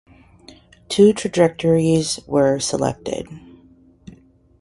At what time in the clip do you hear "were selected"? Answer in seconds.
2.25-3.27